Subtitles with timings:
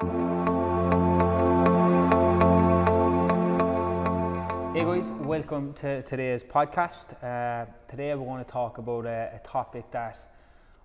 [0.00, 0.06] Hey
[4.82, 7.22] guys, welcome to today's podcast.
[7.22, 10.32] Uh, today we're going to talk about a, a, topic that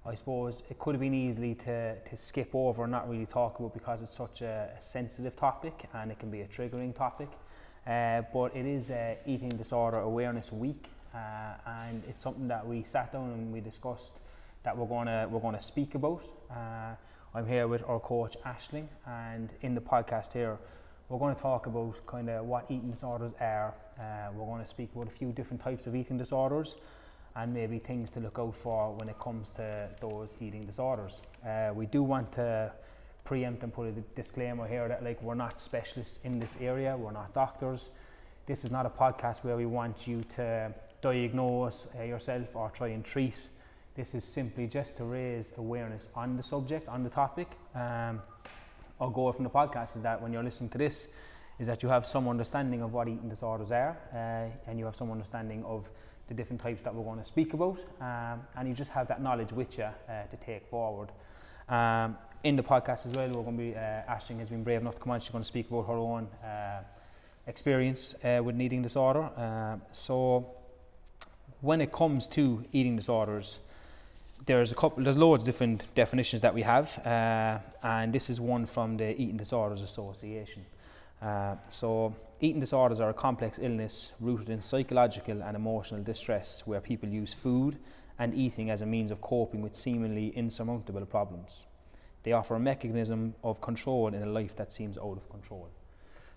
[0.06, 3.58] I suppose it could have been easily to, to skip over and not really talk
[3.58, 7.30] about because it's such a, a sensitive topic and it can be a triggering topic.
[7.88, 12.84] Uh, but it is uh, Eating Disorder Awareness Week uh, and it's something that we
[12.84, 14.20] sat down and we discussed
[14.64, 16.22] that we're going to we're going to speak about.
[17.36, 20.58] I'm here with our coach Ashling and in the podcast here
[21.10, 23.76] we're going to talk about kind of what eating disorders are.
[24.00, 26.78] Uh, we're going to speak about a few different types of eating disorders
[27.36, 31.22] and maybe things to look out for when it comes to those eating disorders.
[31.46, 32.72] Uh, we do want to
[33.26, 37.12] preempt and put a disclaimer here that like we're not specialists in this area, we're
[37.12, 37.90] not doctors.
[38.46, 42.88] This is not a podcast where we want you to diagnose uh, yourself or try
[42.88, 43.36] and treat.
[43.96, 47.48] This is simply just to raise awareness on the subject, on the topic.
[47.74, 48.22] Um,
[49.00, 51.08] our goal from the podcast is that when you're listening to this,
[51.60, 54.98] is that you have some understanding of what eating disorders are, uh, and you have
[54.98, 55.90] some understanding of
[56.28, 59.22] the different types that we're going to speak about, um, and you just have that
[59.22, 61.14] knowledge with you uh, to take forward.
[61.70, 64.82] Um, in the podcast as well, we're going to be uh, Ashling has been brave
[64.82, 65.22] enough to come on.
[65.22, 66.82] She's going to speak about her own uh,
[67.48, 69.30] experience uh, with eating disorder.
[69.38, 70.48] Uh, so,
[71.62, 73.62] when it comes to eating disorders,
[74.46, 78.40] there's a couple, there's loads of different definitions that we have, uh, and this is
[78.40, 80.66] one from the Eating Disorders Association.
[81.22, 86.80] Uh, so, eating disorders are a complex illness rooted in psychological and emotional distress where
[86.80, 87.78] people use food
[88.20, 91.66] and eating as a means of coping with seemingly insurmountable problems.
[92.24, 95.70] They offer a mechanism of control in a life that seems out of control.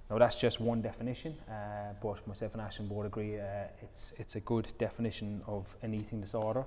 [0.08, 4.36] Now, that's just one definition, uh, but myself and Ashling both agree uh, it's, it's
[4.36, 6.64] a good definition of an eating disorder.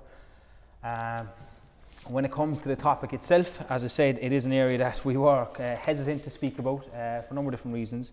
[0.84, 1.28] Um,
[2.08, 5.04] when it comes to the topic itself, as I said, it is an area that
[5.04, 8.12] we were uh, hesitant to speak about uh, for a number of different reasons.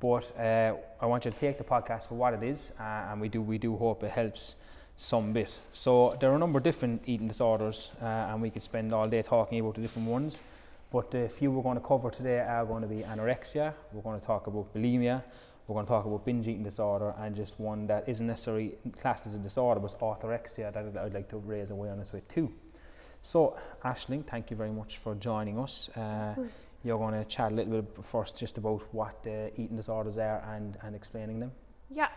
[0.00, 3.20] But uh, I want you to take the podcast for what it is, uh, and
[3.20, 4.56] we do we do hope it helps
[4.98, 5.58] some bit.
[5.72, 9.08] So there are a number of different eating disorders, uh, and we could spend all
[9.08, 10.42] day talking about the different ones.
[10.92, 13.72] But the few we're going to cover today are going to be anorexia.
[13.92, 15.22] We're going to talk about bulimia.
[15.70, 19.28] We're going to talk about binge eating disorder and just one that isn't necessarily classed
[19.28, 22.52] as a disorder, but orthorexia that I'd like to raise awareness with too.
[23.22, 25.88] So, Ashling, thank you very much for joining us.
[25.90, 26.34] Uh,
[26.82, 30.42] you're going to chat a little bit first just about what uh, eating disorders are
[30.56, 31.52] and, and explaining them.
[31.88, 32.08] Yeah,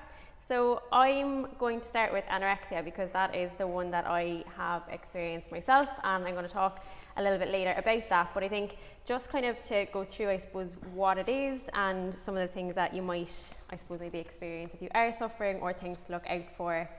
[0.47, 4.83] so I'm going to start with anorexia because that is the one that I have
[4.91, 8.31] experienced myself, and I'm going to talk a little bit later about that.
[8.33, 12.17] But I think just kind of to go through, I suppose, what it is and
[12.17, 15.57] some of the things that you might, I suppose, maybe experience if you are suffering,
[15.57, 16.89] or things to look out for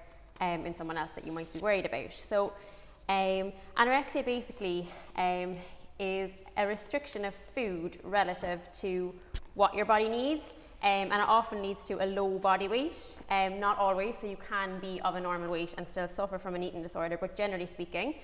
[0.40, 2.12] um, in someone else that you might be worried about.
[2.12, 2.52] So,
[3.08, 5.56] um, anorexia basically um,
[5.98, 9.14] is a restriction of food relative to
[9.54, 10.54] what your body needs.
[10.84, 13.22] Um, and it often leads to a low body weight.
[13.30, 16.54] Um, not always, so you can be of a normal weight and still suffer from
[16.54, 18.16] an eating disorder, but generally speaking,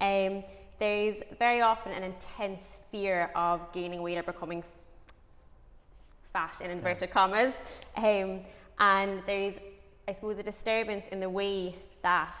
[0.00, 0.42] um,
[0.80, 4.64] there's very often an intense fear of gaining weight or becoming
[6.32, 7.54] fat in inverted commas.
[7.96, 8.40] Um,
[8.80, 9.54] and there's,
[10.08, 12.36] I suppose, a disturbance in the way that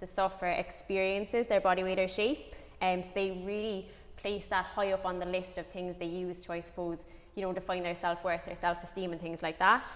[0.00, 2.56] the sufferer experiences their body weight or shape.
[2.82, 6.40] Um, so they really place that high up on the list of things they use
[6.40, 7.04] to, I suppose,
[7.36, 9.86] you know, define their self worth, their self esteem, and things like that.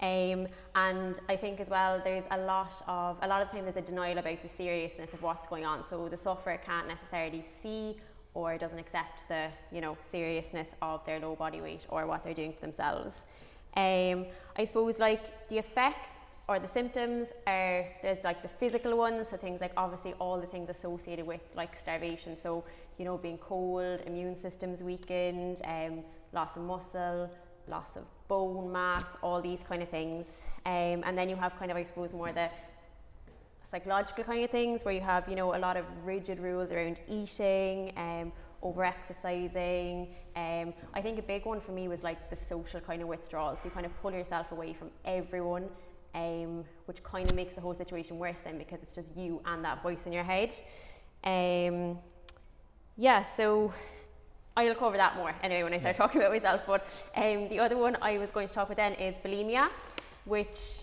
[0.00, 3.76] Um, and I think as well, there's a lot of a lot of time there's
[3.76, 5.84] a denial about the seriousness of what's going on.
[5.84, 7.96] So the sufferer can't necessarily see
[8.32, 12.34] or doesn't accept the you know seriousness of their low body weight or what they're
[12.34, 13.26] doing to themselves.
[13.76, 14.26] Um,
[14.56, 19.36] I suppose like the effects or the symptoms are there's like the physical ones, so
[19.36, 22.36] things like obviously all the things associated with like starvation.
[22.36, 22.64] So
[22.98, 27.30] you know being cold, immune systems weakened, um, loss of muscle,
[27.68, 30.46] loss of bone mass, all these kind of things.
[30.66, 32.50] Um, and then you have kind of, I suppose, more the
[33.62, 37.00] psychological kind of things where you have, you know, a lot of rigid rules around
[37.08, 40.14] eating, um, over exercising.
[40.36, 43.56] Um, I think a big one for me was like the social kind of withdrawal.
[43.56, 45.68] So you kind of pull yourself away from everyone,
[46.14, 49.64] um, which kind of makes the whole situation worse then because it's just you and
[49.64, 50.52] that voice in your head.
[51.24, 51.98] Um,
[52.96, 53.72] yeah, so
[54.56, 56.62] I'll cover that more anyway when I start talking about myself.
[56.66, 56.86] But
[57.16, 59.68] um, the other one I was going to talk about then is bulimia,
[60.24, 60.82] which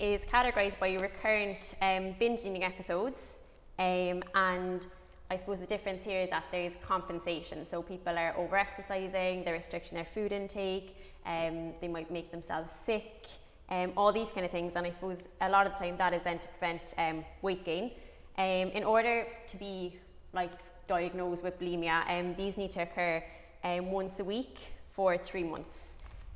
[0.00, 3.38] is categorized by recurrent um, binge eating episodes.
[3.78, 4.86] Um, and
[5.30, 7.64] I suppose the difference here is that there's compensation.
[7.66, 10.96] So people are over exercising, they're restricting their food intake,
[11.26, 13.26] um, they might make themselves sick,
[13.68, 14.76] um, all these kind of things.
[14.76, 17.66] And I suppose a lot of the time that is then to prevent um, weight
[17.66, 17.90] gain.
[18.38, 19.98] Um, in order to be
[20.32, 20.52] like
[20.88, 23.22] diagnosed with bulimia, um, these need to occur
[23.64, 24.58] um, once a week
[24.88, 25.94] for three months.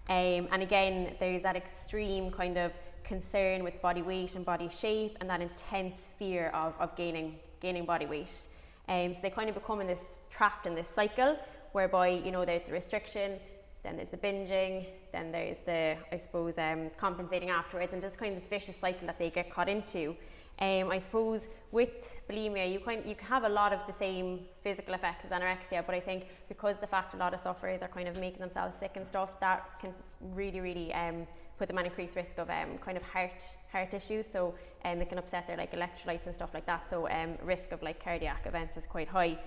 [0.08, 2.72] Um, and again, there's that extreme kind of
[3.02, 7.84] concern with body weight and body shape and that intense fear of, of gaining, gaining
[7.84, 8.48] body weight.
[8.88, 11.38] Um, so they kind of become in this trapped in this cycle
[11.72, 13.38] whereby, you know, there's the restriction,
[13.82, 18.32] then there's the binging, then there's the, I suppose, um, compensating afterwards, and just kind
[18.32, 20.16] of this vicious cycle that they get caught into.
[20.60, 24.40] Um, I suppose with bulimia, you kind you can have a lot of the same
[24.62, 27.88] physical effects as anorexia, but I think because the fact a lot of sufferers are
[27.88, 31.26] kind of making themselves sick and stuff, that can really, really um,
[31.58, 34.26] put them at increased risk of um, kind of heart heart issues.
[34.26, 34.54] So
[34.84, 36.88] um, it can upset their like electrolytes and stuff like that.
[36.88, 39.38] So um, risk of like cardiac events is quite high.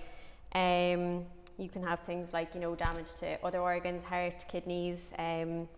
[0.54, 1.24] Um,
[1.58, 5.12] you can have things like you know damage to other organs, heart, kidneys.
[5.18, 5.68] Um,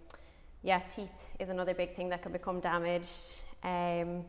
[0.63, 3.43] yeah, teeth is another big thing that can become damaged.
[3.63, 4.25] Um,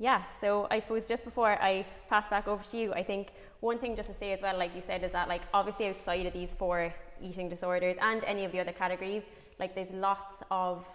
[0.00, 3.78] yeah, so I suppose just before I pass back over to you, I think one
[3.78, 6.32] thing just to say as well, like you said, is that like obviously outside of
[6.32, 9.26] these four eating disorders and any of the other categories,
[9.58, 10.86] like there's lots of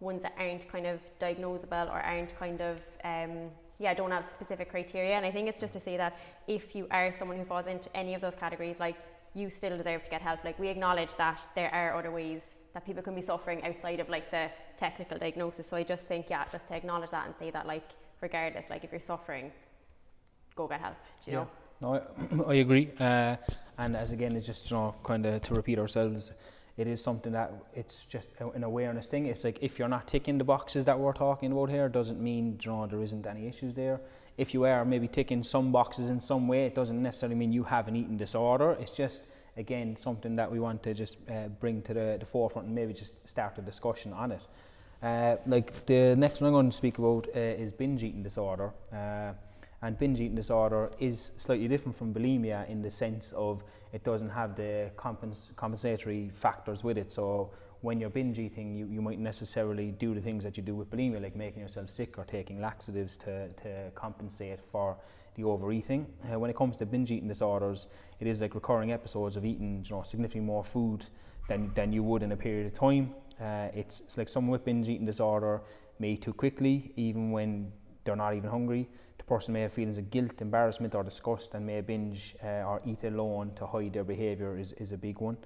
[0.00, 4.70] ones that aren't kind of diagnosable or aren't kind of um, yeah don't have specific
[4.70, 5.14] criteria.
[5.14, 7.88] And I think it's just to say that if you are someone who falls into
[7.96, 8.96] any of those categories, like
[9.32, 10.44] you still deserve to get help.
[10.44, 14.10] Like we acknowledge that there are other ways that people can be suffering outside of
[14.10, 15.66] like the technical diagnosis.
[15.66, 17.88] So I just think yeah, just to acknowledge that and say that like
[18.22, 19.52] regardless, like if you're suffering,
[20.56, 20.96] go get help.
[21.24, 21.44] Do you yeah.
[21.82, 22.00] know?
[22.28, 22.90] No, I, I agree.
[22.98, 23.36] Uh,
[23.76, 26.32] and as again, it's just you know kind of to repeat ourselves.
[26.78, 29.26] It is something that it's just an awareness thing.
[29.26, 32.58] It's like if you're not ticking the boxes that we're talking about here, doesn't mean
[32.62, 34.00] you know there isn't any issues there
[34.38, 37.64] if you are maybe ticking some boxes in some way, it doesn't necessarily mean you
[37.64, 38.76] have an eating disorder.
[38.80, 39.22] It's just,
[39.56, 42.94] again, something that we want to just uh, bring to the, the forefront and maybe
[42.94, 44.42] just start a discussion on it.
[45.02, 48.72] Uh, like the next one I'm going to speak about uh, is binge eating disorder.
[48.92, 49.32] Uh,
[49.82, 54.30] and binge eating disorder is slightly different from bulimia in the sense of it doesn't
[54.30, 57.12] have the compens- compensatory factors with it.
[57.12, 57.50] So
[57.80, 60.88] when you're binge eating, you, you might necessarily do the things that you do with
[60.88, 64.96] bulimia, like making yourself sick or taking laxatives to, to compensate for
[65.34, 66.06] the overeating.
[66.32, 67.88] Uh, when it comes to binge eating disorders,
[68.20, 71.06] it is like recurring episodes of eating you know, significantly more food
[71.48, 73.12] than, than you would in a period of time.
[73.40, 75.62] Uh, it's, it's like someone with binge eating disorder
[75.98, 77.72] may eat too quickly, even when
[78.04, 78.88] they're not even hungry.
[79.18, 82.82] The person may have feelings of guilt, embarrassment, or disgust, and may binge uh, or
[82.84, 85.36] eat alone to hide their behaviour is, is a big one.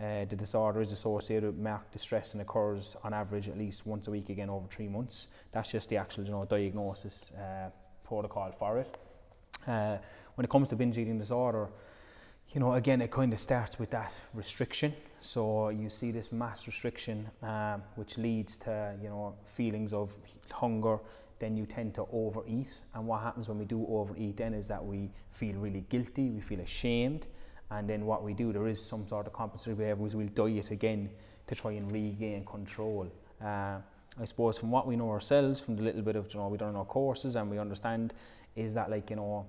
[0.00, 4.08] Uh, the disorder is associated with marked distress and occurs on average at least once
[4.08, 5.28] a week again over three months.
[5.52, 7.70] That's just the actual you know, diagnosis uh,
[8.02, 8.98] protocol for it.
[9.66, 9.98] Uh,
[10.34, 11.68] when it comes to binge eating disorder,
[12.52, 14.94] you know, again, it kind of starts with that restriction.
[15.22, 20.12] So you see this mass restriction, um, which leads to, you know, feelings of
[20.50, 20.98] hunger.
[21.38, 22.68] Then you tend to overeat.
[22.94, 26.40] And what happens when we do overeat then is that we feel really guilty, we
[26.40, 27.26] feel ashamed,
[27.70, 31.10] and then what we do, there is some sort of compensatory behavior, we'll diet again
[31.46, 33.10] to try and regain control.
[33.42, 33.78] Uh,
[34.20, 36.58] I suppose from what we know ourselves, from the little bit of, you know, we
[36.58, 38.12] done in our courses and we understand,
[38.54, 39.46] is that like, you know,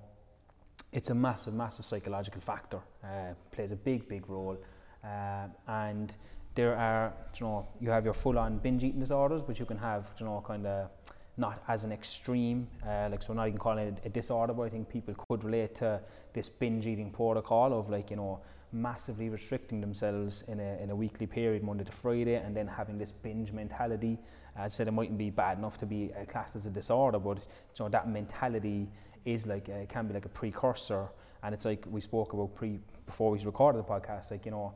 [0.90, 4.56] it's a massive, massive psychological factor, uh, plays a big, big role.
[5.04, 6.16] Uh, and
[6.54, 10.06] there are, you know, you have your full-on binge eating disorders, but you can have,
[10.18, 10.88] you know, kind of
[11.36, 14.68] not as an extreme, uh, like so not even calling it a disorder, but I
[14.68, 16.00] think people could relate to
[16.32, 18.40] this binge eating protocol of like, you know,
[18.72, 22.98] massively restricting themselves in a, in a weekly period, Monday to Friday, and then having
[22.98, 24.18] this binge mentality.
[24.56, 27.38] I said, it mightn't be bad enough to be uh, classed as a disorder, but
[27.38, 27.42] you
[27.80, 28.88] know, that mentality
[29.24, 31.08] is like, uh, it can be like a precursor.
[31.42, 34.72] And it's like we spoke about pre before we recorded the podcast, like, you know,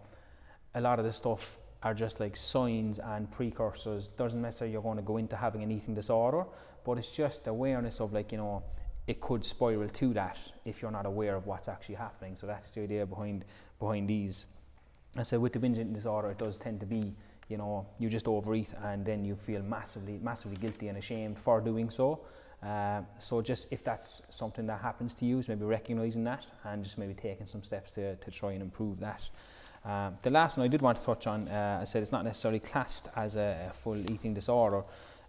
[0.79, 4.09] a lot of the stuff are just like signs and precursors.
[4.09, 6.45] Doesn't necessarily you're going to go into having an eating disorder,
[6.85, 8.63] but it's just awareness of like, you know,
[9.07, 12.37] it could spiral to that if you're not aware of what's actually happening.
[12.37, 13.45] So that's the idea behind
[13.81, 14.47] behind these.
[15.17, 17.15] I said with the binge eating disorder, it does tend to be,
[17.49, 21.61] you know, you just overeat and then you feel massively, massively guilty and ashamed for
[21.61, 22.21] doing so.
[22.63, 26.85] Uh, so just if that's something that happens to you, it's maybe recognizing that and
[26.85, 29.23] just maybe taking some steps to, to try and improve that.
[29.89, 32.23] Uh, the last one I did want to touch on, uh, I said it's not
[32.23, 34.83] necessarily classed as a, a full eating disorder,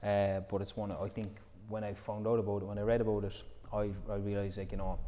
[0.03, 1.37] uh, but it's one I think
[1.69, 3.35] when I found out about it, when I read about it,
[3.71, 4.99] I, I realised like, you know,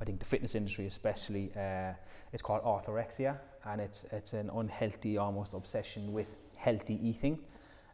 [0.00, 1.92] I think the fitness industry especially, uh,
[2.32, 7.38] it's called orthorexia and it's, it's an unhealthy almost obsession with healthy eating.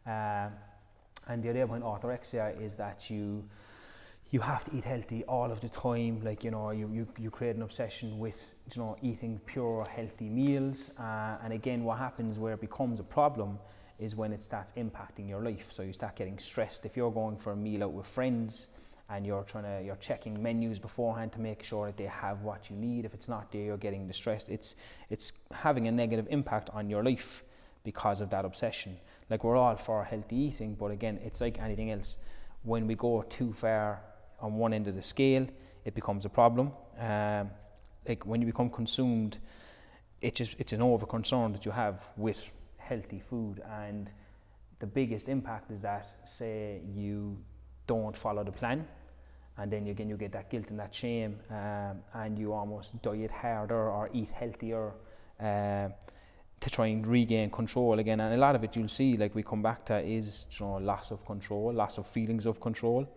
[0.07, 0.47] Uh,
[1.27, 3.43] and the idea behind orthorexia is that you
[4.31, 6.21] you have to eat healthy all of the time.
[6.23, 8.37] Like, you know, you, you, you create an obsession with,
[8.73, 10.91] you know, eating pure healthy meals.
[10.97, 13.59] Uh, and again, what happens where it becomes a problem
[13.99, 15.67] is when it starts impacting your life.
[15.69, 18.69] So you start getting stressed if you're going for a meal out with friends
[19.09, 22.69] and you're trying to you're checking menus beforehand to make sure that they have what
[22.69, 23.03] you need.
[23.03, 24.47] If it's not there, you're getting distressed.
[24.47, 24.75] It's
[25.09, 27.43] it's having a negative impact on your life
[27.83, 28.97] because of that obsession.
[29.29, 32.17] Like we're all for healthy eating, but again, it's like anything else.
[32.63, 34.01] When we go too far
[34.41, 35.47] on one end of the scale,
[35.85, 36.71] it becomes a problem.
[36.99, 37.49] Um,
[38.07, 39.37] like when you become consumed,
[40.21, 42.39] it just it's an over concern that you have with
[42.77, 43.61] healthy food.
[43.69, 44.11] And
[44.79, 47.37] the biggest impact is that say you
[47.87, 48.87] don't follow the plan
[49.57, 53.31] and then again you get that guilt and that shame um, and you almost diet
[53.31, 54.93] harder or eat healthier
[55.39, 55.89] uh,
[56.59, 58.19] to try and regain control again.
[58.19, 60.77] And a lot of it you'll see like we come back to is you know
[60.77, 63.07] loss of control loss of feelings of control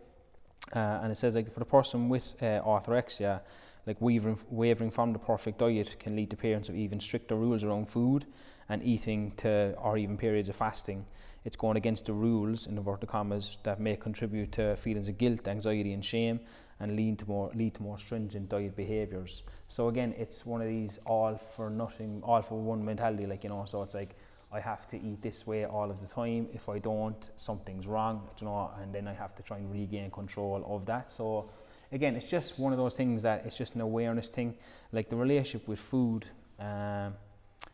[0.75, 3.41] uh, and it says like for the person with uh, orthorexia
[3.87, 7.63] like wavering, wavering from the perfect diet can lead to parents of even stricter rules
[7.63, 8.27] around food
[8.69, 11.05] and eating to or even periods of fasting
[11.45, 15.47] it's going against the rules in inverted commas that may contribute to feelings of guilt,
[15.47, 16.41] anxiety, and shame,
[16.81, 19.43] and lead to more lead to more stringent diet behaviours.
[19.69, 23.27] So again, it's one of these all for nothing, all for one mentality.
[23.27, 24.17] Like you know, so it's like
[24.55, 26.49] I have to eat this way all of the time.
[26.53, 28.29] If I don't, something's wrong.
[28.41, 31.11] You know, and then I have to try and regain control of that.
[31.11, 31.51] So
[31.91, 34.55] again, it's just one of those things that it's just an awareness thing.
[34.93, 36.27] Like the relationship with food.
[36.61, 37.15] Um,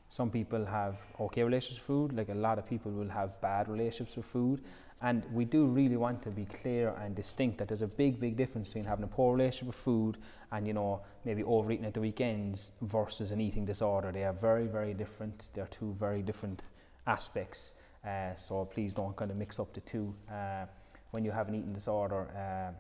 [0.09, 3.69] some people have okay relationships with food, like a lot of people will have bad
[3.69, 4.61] relationships with food.
[5.03, 8.37] And we do really want to be clear and distinct that there's a big, big
[8.37, 10.19] difference between having a poor relationship with food
[10.53, 14.13] and, you know, maybe overeating at the weekends versus an eating disorder.
[14.13, 15.49] They are very, very different.
[15.55, 16.63] They're two very different
[17.07, 17.73] aspects.
[18.07, 20.15] Uh, so please don't kind of mix up the two.
[20.31, 20.67] Uh,
[21.13, 22.75] when you have an eating disorder, uh,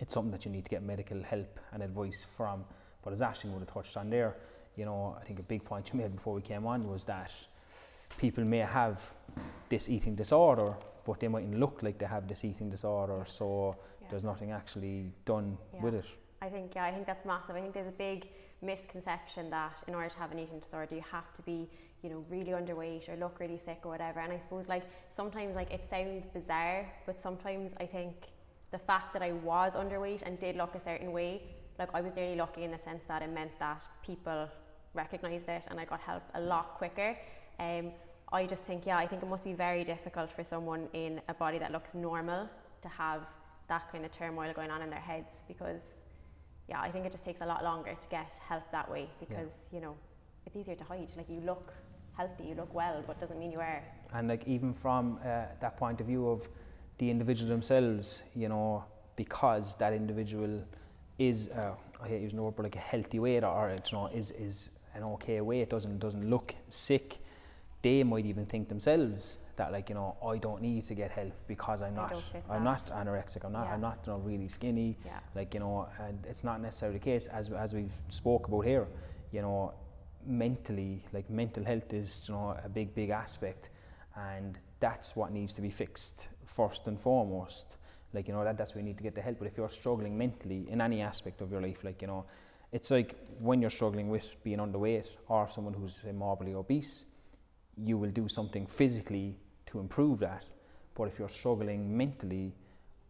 [0.00, 2.64] it's something that you need to get medical help and advice from.
[3.02, 4.36] But as Ashling would have touched on there,
[4.76, 7.30] you know, I think a big point you made before we came on was that
[8.18, 9.04] people may have
[9.68, 14.08] this eating disorder, but they mightn't look like they have this eating disorder, so yeah.
[14.10, 16.06] there's nothing actually done with it.
[16.40, 17.56] I think yeah, I think that's massive.
[17.56, 18.28] I think there's a big
[18.62, 21.68] misconception that in order to have an eating disorder, you have to be,
[22.02, 24.20] you know, really underweight or look really sick or whatever.
[24.20, 28.14] And I suppose like sometimes like it sounds bizarre, but sometimes I think
[28.70, 31.42] the fact that I was underweight and did look a certain way,
[31.78, 34.48] like I was nearly lucky in the sense that it meant that people
[34.94, 37.16] recognised it and I got help a lot quicker.
[37.58, 37.92] Um,
[38.34, 41.34] I just think, yeah, I think it must be very difficult for someone in a
[41.34, 42.48] body that looks normal
[42.82, 43.28] to have
[43.68, 45.94] that kind of turmoil going on in their heads because,
[46.68, 49.52] yeah, I think it just takes a lot longer to get help that way because,
[49.70, 49.76] yeah.
[49.76, 49.94] you know,
[50.46, 51.10] it's easier to hide.
[51.16, 51.72] Like you look
[52.16, 53.82] healthy, you look well, but doesn't mean you are.
[54.12, 56.48] And like even from uh, that point of view of
[56.98, 60.60] the individual themselves, you know, because that individual
[61.20, 64.08] is, uh, I hate using the word, but like a healthy weight or, you know,
[64.08, 67.18] is, is an okay weight, it doesn't doesn't look sick,
[67.84, 71.34] they might even think themselves that like you know I don't need to get help
[71.46, 72.16] because I'm not.
[72.50, 73.44] I'm not anorexic.
[73.44, 73.74] I'm not yeah.
[73.74, 74.96] I'm not you know, really skinny.
[75.04, 75.20] Yeah.
[75.34, 78.86] like you know and it's not necessarily the case as as we've spoke about here
[79.32, 79.74] you know
[80.26, 83.68] mentally like mental health is you know a big big aspect
[84.16, 87.76] and that's what needs to be fixed first and foremost.
[88.14, 89.38] Like you know that that's where you need to get the help.
[89.40, 92.24] But if you're struggling mentally in any aspect of your life like you know
[92.72, 97.04] it's like when you're struggling with being underweight or someone who's morbidly obese,
[97.76, 100.44] you will do something physically to improve that.
[100.94, 102.54] But if you're struggling mentally,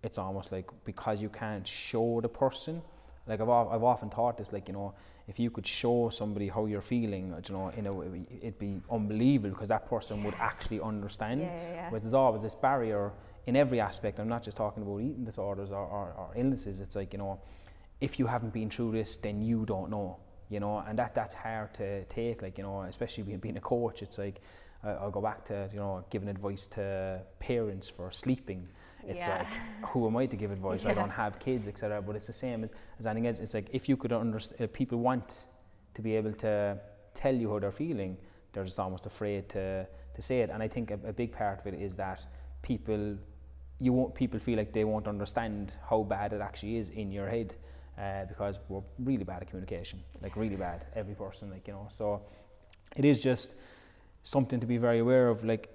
[0.03, 2.83] it's almost like because you can't show the person.
[3.27, 4.95] Like I've, I've often thought this, like you know,
[5.27, 8.03] if you could show somebody how you're feeling, uh, you know, in a
[8.43, 11.41] it'd be unbelievable because that person would actually understand.
[11.41, 11.89] Yeah, yeah, yeah.
[11.89, 13.13] Whereas there's always this barrier
[13.47, 14.19] in every aspect.
[14.19, 16.81] I'm not just talking about eating disorders or, or, or illnesses.
[16.81, 17.41] It's like you know,
[18.01, 20.19] if you haven't been through this, then you don't know,
[20.49, 23.61] you know, and that that's hard to take, like, you know, especially being, being a
[23.61, 24.41] coach, it's like,
[24.85, 28.69] I'll go back to, you know, giving advice to parents for sleeping.
[29.07, 29.39] It's yeah.
[29.39, 30.85] like, who am I to give advice?
[30.85, 30.91] Yeah.
[30.91, 32.03] I don't have kids, etc.
[32.03, 33.41] But it's the same as, as anything else.
[33.41, 35.47] It's like, if you could understand, uh, people want
[35.95, 36.79] to be able to
[37.15, 38.17] tell you how they're feeling,
[38.53, 40.51] they're just almost afraid to, to say it.
[40.51, 42.25] And I think a, a big part of it is that
[42.63, 43.17] people,
[43.79, 47.29] you won't, people feel like they won't understand how bad it actually is in your
[47.29, 47.55] head
[47.99, 51.87] uh, because we're really bad at communication, like really bad, every person, like, you know.
[51.91, 52.23] So
[52.97, 53.55] it is just
[54.23, 55.45] something to be very aware of.
[55.45, 55.69] Like,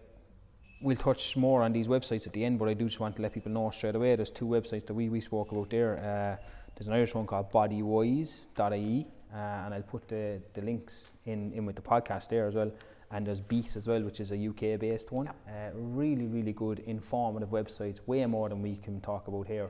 [0.81, 3.21] we'll touch more on these websites at the end, but I do just want to
[3.21, 5.97] let people know straight away there's two websites that we, we spoke about there.
[5.97, 6.43] Uh,
[6.75, 11.65] there's an Irish one called bodywhys.ie, uh, and I'll put the, the links in, in
[11.65, 12.71] with the podcast there as well.
[13.11, 15.27] And there's Beat as well, which is a UK based one.
[15.27, 19.69] Uh, really, really good, informative websites, way more than we can talk about here.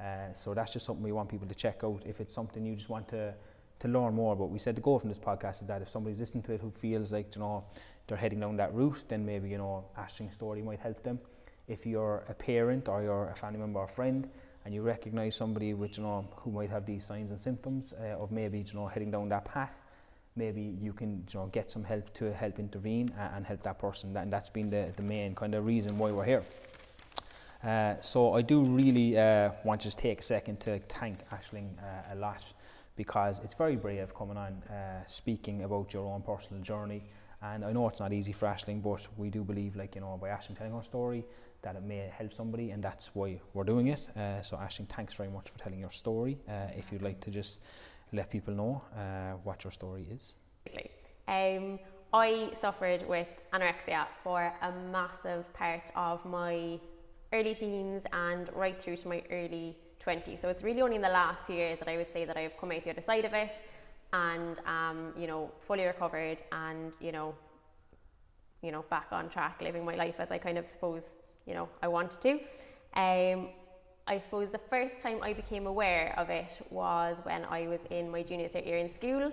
[0.00, 2.74] Uh, so that's just something we want people to check out if it's something you
[2.74, 3.34] just want to
[3.80, 4.50] to learn more about.
[4.50, 6.70] We said the goal from this podcast is that if somebody's listening to it who
[6.70, 7.64] feels like you know
[8.06, 11.18] they're heading down that route, then maybe you know Ashling's story might help them.
[11.68, 14.28] If you're a parent or you're a family member or friend
[14.64, 18.22] and you recognize somebody with you know who might have these signs and symptoms uh,
[18.22, 19.72] of maybe you know heading down that path
[20.36, 23.78] maybe you can you know get some help to help intervene and, and help that
[23.78, 26.42] person and that's been the, the main kind of reason why we're here
[27.62, 31.78] uh, so I do really uh, want to just take a second to thank Ashling
[31.78, 32.42] uh, a lot
[32.96, 37.02] because it's very brave coming on uh, speaking about your own personal journey.
[37.42, 40.18] And I know it's not easy for Ashling but we do believe like you know
[40.20, 41.24] by Ashling telling her story
[41.62, 44.06] that it may help somebody and that's why we're doing it.
[44.16, 46.38] Uh, so Ashling thanks very much for telling your story.
[46.74, 47.60] If you'd like to just
[48.12, 48.82] let people know
[49.44, 50.34] what your story is.
[51.28, 51.78] Um,
[52.12, 56.80] I suffered with anorexia for a massive part of my
[57.32, 61.08] early teens and right through to my early 20s so it's really only in the
[61.08, 63.34] last few years that I would say that I've come out the other side of
[63.34, 63.62] it
[64.12, 67.34] and um, you know fully recovered and you know
[68.62, 71.16] you know back on track living my life as I kind of suppose
[71.50, 72.32] you know, I wanted to.
[72.94, 73.48] Um,
[74.06, 78.10] I suppose the first time I became aware of it was when I was in
[78.10, 79.32] my junior year in school.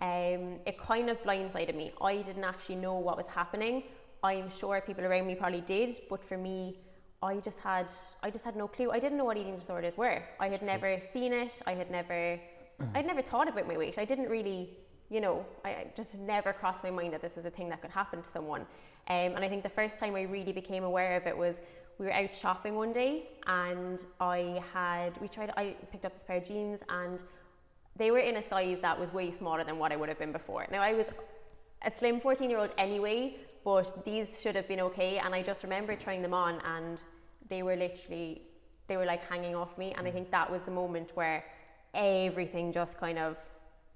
[0.00, 1.92] Um, it kind of blindsided me.
[2.00, 3.84] I didn't actually know what was happening.
[4.22, 6.78] I'm sure people around me probably did, but for me,
[7.22, 7.90] I just had
[8.22, 8.90] I just had no clue.
[8.90, 10.22] I didn't know what eating disorders were.
[10.38, 11.60] I had never seen it.
[11.66, 12.40] I had never
[12.94, 13.98] I'd never thought about my weight.
[13.98, 14.70] I didn't really,
[15.10, 17.90] you know, I just never crossed my mind that this was a thing that could
[17.90, 18.62] happen to someone.
[19.08, 21.60] Um, and I think the first time I really became aware of it was
[21.98, 26.24] we were out shopping one day and I had, we tried, I picked up this
[26.24, 27.22] pair of jeans and
[27.96, 30.32] they were in a size that was way smaller than what I would have been
[30.32, 30.66] before.
[30.70, 31.08] Now I was
[31.82, 35.18] a slim 14 year old anyway, but these should have been okay.
[35.18, 36.98] And I just remember trying them on and
[37.48, 38.42] they were literally,
[38.86, 39.94] they were like hanging off me.
[39.96, 41.44] And I think that was the moment where
[41.94, 43.38] everything just kind of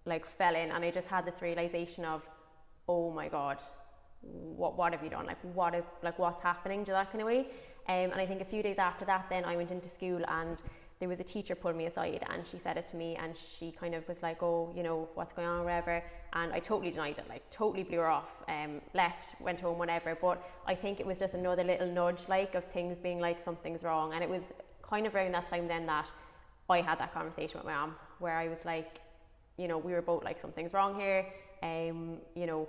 [0.04, 0.70] like fell in.
[0.70, 2.28] And I just had this realization of,
[2.88, 3.62] oh my God,
[4.22, 5.26] what what have you done?
[5.26, 7.48] Like what is like what's happening to that kind of way?
[7.86, 10.62] Um, and I think a few days after that, then I went into school and
[11.00, 13.72] there was a teacher pulled me aside and she said it to me and she
[13.72, 16.02] kind of was like, oh, you know, what's going on, whatever.
[16.34, 20.16] And I totally denied it, like totally blew her off, um, left, went home, whatever.
[20.20, 23.82] But I think it was just another little nudge, like of things being like something's
[23.82, 24.14] wrong.
[24.14, 24.42] And it was
[24.82, 26.10] kind of around that time then that
[26.70, 29.00] I had that conversation with my mom where I was like,
[29.56, 31.26] you know, we were both like something's wrong here.
[31.62, 32.68] Um, you know,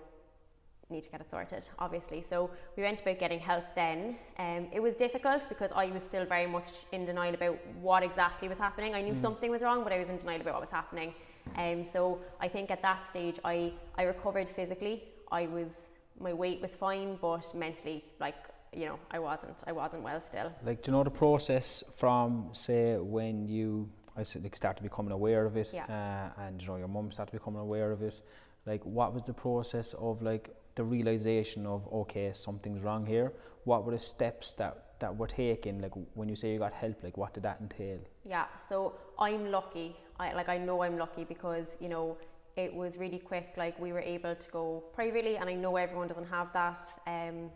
[0.89, 2.21] need to get it sorted, obviously.
[2.21, 4.17] So we went about getting help then.
[4.37, 8.47] Um, it was difficult because I was still very much in denial about what exactly
[8.47, 8.93] was happening.
[8.93, 9.21] I knew mm.
[9.21, 11.13] something was wrong, but I was in denial about what was happening.
[11.57, 15.03] Um, so I think at that stage, I, I recovered physically.
[15.31, 15.71] I was,
[16.19, 18.35] my weight was fine, but mentally, like,
[18.73, 20.51] you know, I wasn't, I wasn't well still.
[20.63, 24.83] Like, do you know the process from, say, when you I said, like, start to
[24.83, 26.31] becoming aware of it, yeah.
[26.37, 28.21] uh, and you know your mum started becoming aware of it.
[28.65, 33.33] Like, what was the process of like the realization of okay something's wrong here.
[33.63, 35.81] What were the steps that that were taken?
[35.81, 37.99] Like when you say you got help like what did that entail?
[38.25, 39.95] Yeah so i'm lucky.
[40.19, 42.17] I like i know i'm lucky because you know
[42.55, 43.53] it was really quick.
[43.57, 47.49] Like we were able to go privately and i know everyone doesn't have that um,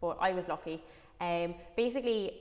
[0.00, 0.82] but i was lucky.
[1.20, 2.32] Um, basically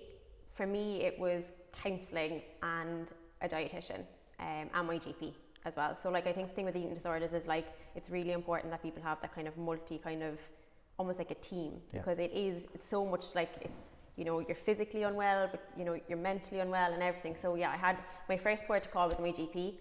[0.50, 4.02] for me it was counselling and a dietitian
[4.40, 5.34] um, and my gp
[5.66, 5.96] as well.
[5.96, 8.82] So like I think the thing with eating disorders is like it's really important that
[8.82, 10.40] people have that kind of multi kind of
[10.98, 12.00] almost like a team yeah.
[12.00, 13.82] because it is it's so much like it's
[14.18, 17.36] you know you're physically unwell but you know you're mentally unwell and everything.
[17.36, 17.98] So yeah, I had
[18.30, 19.76] my first port of call was my GP.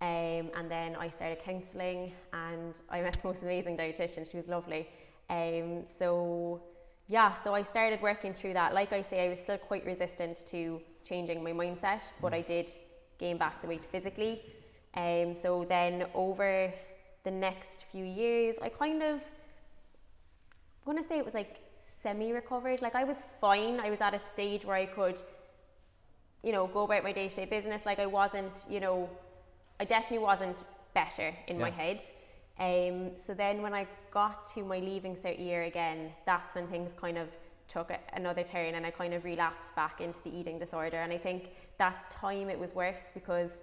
[0.00, 4.30] Um, and then I started counselling and I met the most amazing dietitian.
[4.30, 4.88] She was lovely.
[5.30, 6.62] Um, so
[7.06, 8.74] yeah, so I started working through that.
[8.74, 12.36] Like I say, I was still quite resistant to changing my mindset, but mm.
[12.36, 12.70] I did
[13.18, 14.42] gain back the weight physically.
[14.96, 16.72] Um, so then over
[17.24, 19.16] the next few years, I kind of,
[20.86, 21.56] I'm going to say it was like
[22.02, 22.82] semi recovered.
[22.82, 23.80] Like I was fine.
[23.80, 25.20] I was at a stage where I could,
[26.42, 27.86] you know, go about my day to day business.
[27.86, 29.08] Like I wasn't, you know,
[29.80, 31.62] I definitely wasn't better in yeah.
[31.62, 32.00] my head.
[32.58, 36.92] Um, so then when I got to my leaving cert year again, that's when things
[36.96, 37.28] kind of
[37.66, 40.98] took a, another turn and I kind of relapsed back into the eating disorder.
[40.98, 43.58] And I think that time it was worse because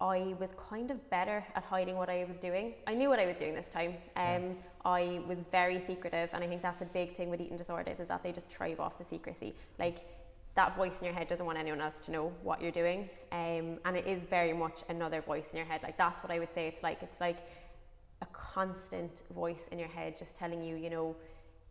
[0.00, 2.74] I was kind of better at hiding what I was doing.
[2.86, 3.96] I knew what I was doing this time.
[4.16, 4.52] Um, yeah.
[4.84, 8.08] I was very secretive, and I think that's a big thing with eating disorders is
[8.08, 9.54] that they just thrive off the secrecy.
[9.78, 10.06] Like
[10.54, 13.78] that voice in your head doesn't want anyone else to know what you're doing, um,
[13.84, 15.82] and it is very much another voice in your head.
[15.82, 16.66] Like that's what I would say.
[16.66, 17.38] It's like it's like
[18.22, 21.14] a constant voice in your head just telling you, you know,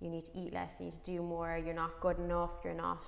[0.01, 2.73] you need to eat less, you need to do more, you're not good enough, you're
[2.73, 3.05] not.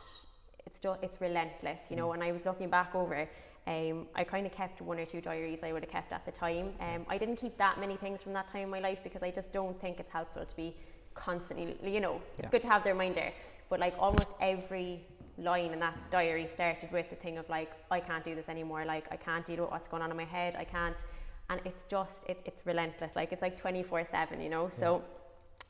[0.66, 2.10] It's just, it's relentless, you know.
[2.10, 2.14] Mm.
[2.16, 3.28] And I was looking back over
[3.68, 6.32] um, I kind of kept one or two diaries I would have kept at the
[6.32, 6.74] time.
[6.80, 9.32] Um, I didn't keep that many things from that time in my life because I
[9.32, 10.76] just don't think it's helpful to be
[11.14, 12.50] constantly, you know, it's yeah.
[12.50, 13.32] good to have the reminder.
[13.70, 15.02] But like almost every
[15.38, 18.86] line in that diary started with the thing of like I can't do this anymore
[18.86, 21.04] like I can't deal with what's going on in my head I can't
[21.50, 25.04] and it's just it, it's relentless like it's like 24 7 you know so.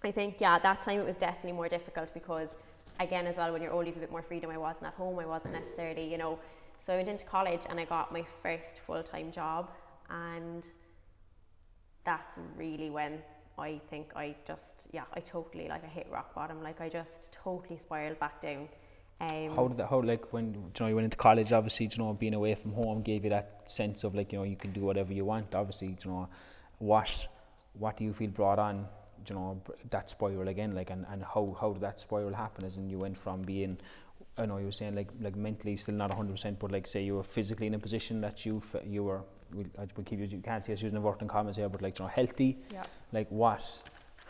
[0.03, 2.57] I think yeah that time it was definitely more difficult because
[2.99, 4.95] again as well when you're old you have a bit more freedom I wasn't at
[4.95, 6.39] home I wasn't necessarily you know
[6.83, 9.69] so I went into college and I got my first full-time job
[10.09, 10.65] and
[12.03, 13.19] that's really when
[13.57, 16.63] I think I just yeah I totally like I hit rock bottom.
[16.63, 18.67] Like I just totally spiraled back down.
[19.19, 21.97] Um, how did that how like when you know you went into college obviously you
[22.03, 24.71] know being away from home gave you that sense of like you know you can
[24.71, 25.53] do whatever you want.
[25.53, 26.27] Obviously you know
[26.79, 27.09] what
[27.73, 28.87] what do you feel brought on
[29.29, 30.73] you know that spiral again?
[30.73, 32.65] Like and, and how how did that spiral happen?
[32.65, 33.77] As in you went from being
[34.37, 37.15] I know you were saying like like mentally still not 100% but like say you
[37.15, 39.21] were physically in a position that you you were
[39.53, 41.99] we, I will keep using, you can't see us using inverted commas here but like
[41.99, 42.83] you know healthy yeah.
[43.11, 43.63] like what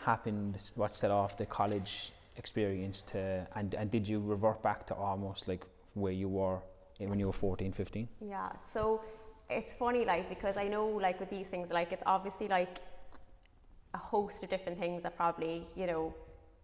[0.04, 4.94] happened what set off the college experience to and and did you revert back to
[4.94, 6.58] almost like where you were
[6.98, 9.00] when you were 14 15 yeah so
[9.50, 12.78] it's funny like because I know like with these things like it's obviously like
[13.94, 16.14] a host of different things that probably you know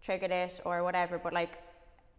[0.03, 1.59] triggered it or whatever but like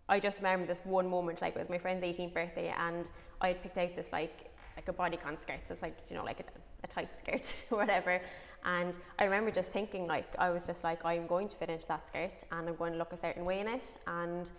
[0.09, 3.05] I just remember this one moment like it was my friend's 18th birthday and
[3.41, 5.59] I had picked out this like like a bodycon skirt.
[5.67, 6.43] So it's like you know like a,
[6.83, 8.21] a tight skirt or whatever.
[8.65, 11.87] And I remember just thinking like I was just like I'm going to fit into
[11.87, 13.85] that skirt and I'm going to look a certain way in it.
[14.07, 14.51] And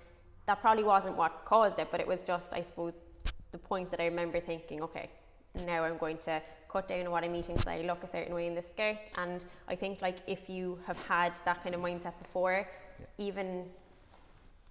[0.47, 2.95] that probably wasn't what caused it but it was just I suppose
[3.53, 5.11] the point that I remember thinking okay
[5.67, 8.35] now I'm going to cut down on what I'm eating so I look a certain
[8.35, 8.99] way in the skirt.
[9.17, 12.67] And I think like if you have had that kind of mindset before
[12.99, 13.07] yeah.
[13.19, 13.65] even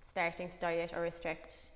[0.10, 1.72] starting to diet or restrict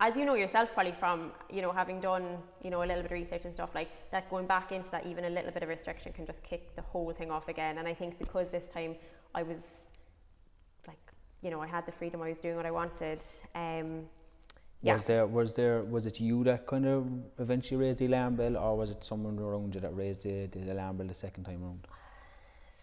[0.00, 3.12] as you know yourself probably from you know having done you know a little bit
[3.12, 5.68] of research and stuff like that going back into that even a little bit of
[5.68, 8.94] restriction can just kick the whole thing off again and i think because this time
[9.34, 9.58] i was
[10.86, 10.98] like
[11.42, 13.22] you know i had the freedom i was doing what i wanted
[13.54, 14.06] um
[14.82, 14.94] yeah.
[14.94, 18.56] Was there was there was it you that kind of eventually raised the alarm bell
[18.56, 21.64] or was it someone around you that raised the, the alarm bell the second time
[21.64, 21.86] around?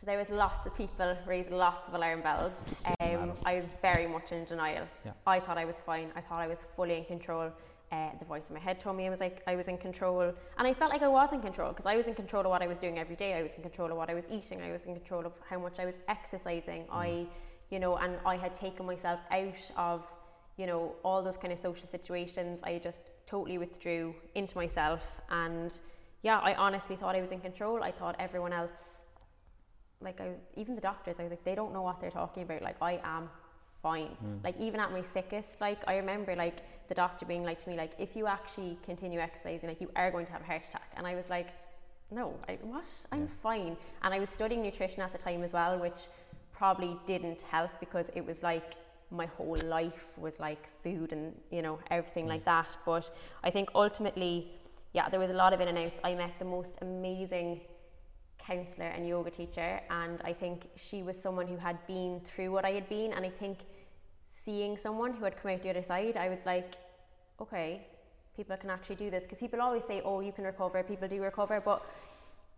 [0.04, 2.52] So there was lots of people raised lots of alarm bells.
[3.00, 4.86] Um, I was very much in denial.
[5.06, 5.14] Yeah.
[5.26, 6.12] I thought I was fine.
[6.14, 7.50] I thought I was fully in control.
[7.90, 10.34] Uh, the voice in my head told me I was like I was in control,
[10.58, 12.62] and I felt like I was in control because I was in control of what
[12.62, 13.34] I was doing every day.
[13.36, 14.62] I was in control of what I was eating.
[14.62, 16.82] I was in control of how much I was exercising.
[16.82, 16.88] Mm.
[16.92, 17.26] I,
[17.70, 20.14] you know, and I had taken myself out of,
[20.58, 22.60] you know, all those kind of social situations.
[22.62, 25.80] I just totally withdrew into myself, and
[26.24, 27.82] yeah, I honestly thought I was in control.
[27.82, 29.03] I thought everyone else
[30.04, 32.62] like I, even the doctors, I was like, they don't know what they're talking about.
[32.62, 33.30] Like I am
[33.82, 34.16] fine.
[34.26, 34.44] Mm.
[34.44, 37.76] Like even at my sickest, like I remember like the doctor being like to me,
[37.76, 40.92] like if you actually continue exercising, like you are going to have a heart attack.
[40.96, 41.48] And I was like,
[42.10, 42.86] no, I, what?
[43.12, 43.28] I'm yeah.
[43.42, 43.78] fine.
[44.02, 46.08] And I was studying nutrition at the time as well, which
[46.52, 48.76] probably didn't help because it was like
[49.12, 52.30] my whole life was like food and you know everything mm.
[52.30, 52.70] like that.
[52.86, 53.14] But
[53.44, 54.52] I think ultimately,
[54.94, 56.00] yeah, there was a lot of in and outs.
[56.04, 57.62] I met the most amazing
[58.46, 62.66] counselor and yoga teacher and I think she was someone who had been through what
[62.66, 63.60] I had been and I think
[64.46, 66.76] seeing someone who had come out the other side I was like
[67.40, 67.88] okay
[68.36, 71.22] people can actually do this because people always say oh you can recover people do
[71.22, 71.86] recover but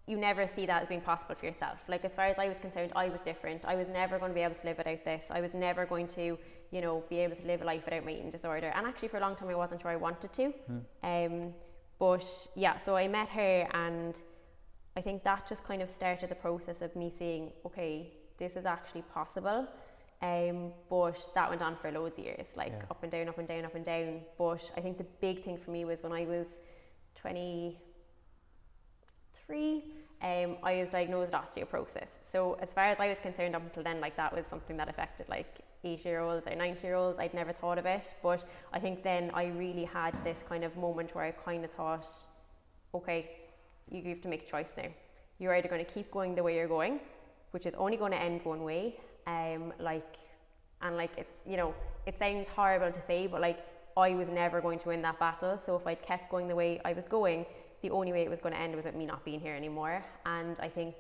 [0.08, 1.80] you never see that as being possible for yourself.
[1.88, 3.65] Like as far as I was concerned I was different.
[3.65, 5.32] I was never going to be able to live without this.
[5.32, 6.38] I was never going to
[6.71, 8.71] you know be able to live a life without my eating disorder.
[8.76, 10.45] And actually for a long time I wasn't sure I wanted to.
[10.50, 10.78] Hmm.
[11.04, 11.54] um,
[11.98, 14.19] but yeah so I met her and
[14.97, 18.65] I think that just kind of started the process of me seeing, okay, this is
[18.65, 19.67] actually possible.
[20.21, 22.86] Um, but that went on for loads of years, like yeah.
[22.89, 24.21] up and down, up and down, up and down.
[24.38, 26.47] But I think the big thing for me was when I was
[27.15, 29.84] 23,
[30.21, 32.19] um, I was diagnosed with osteoporosis.
[32.23, 34.88] So as far as I was concerned up until then, like that was something that
[34.88, 37.19] affected like eight-year-olds or 90 year olds.
[37.19, 38.13] I'd never thought of it.
[38.23, 41.71] But I think then I really had this kind of moment where I kind of
[41.71, 42.08] thought,
[42.93, 43.44] okay,
[43.91, 44.89] you have to make a choice now.
[45.39, 47.00] You're either going to keep going the way you're going,
[47.52, 50.15] which is only going to end one way, um, like,
[50.82, 51.74] and like it's you know
[52.06, 53.60] it sounds horrible to say, but like
[53.98, 55.58] I was never going to win that battle.
[55.62, 57.45] So if I'd kept going the way I was going,
[57.82, 60.04] the only way it was going to end was with me not being here anymore.
[60.26, 60.95] And I think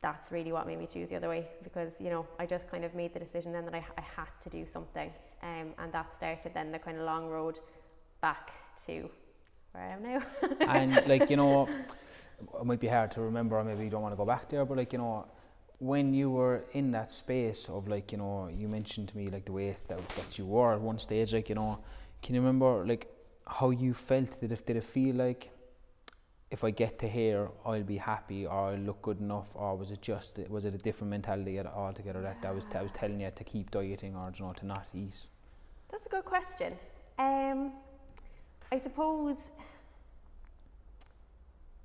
[0.00, 2.84] that's really what made me choose the other way because you know I just kind
[2.84, 5.10] of made the decision then that I, I had to do something,
[5.42, 7.60] um, and that started then the kind of long road
[8.20, 8.52] back
[8.86, 9.10] to
[9.72, 10.22] where I am now.
[10.68, 14.12] and like you know, it might be hard to remember, or maybe you don't want
[14.12, 15.26] to go back there, but like you know,
[15.78, 19.44] when you were in that space of like you know, you mentioned to me like
[19.44, 21.78] the way that, that you were at one stage, like you know,
[22.22, 23.08] can you remember like
[23.46, 24.40] how you felt?
[24.40, 25.50] Did it did it feel like
[26.50, 29.90] if I get to here, I'll be happy, or I'll look good enough, or was
[29.90, 33.30] it just was it a different mentality altogether that, I was that was telling you
[33.34, 35.26] to keep dieting or you know to not eat?
[35.90, 36.74] That's a good question.
[37.18, 37.72] Um,
[38.70, 39.36] I suppose.